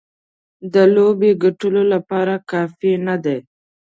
[0.73, 3.37] د لوبې ګټلو لپاره کافي نه دي.